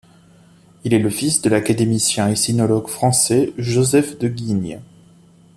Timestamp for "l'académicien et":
1.51-2.35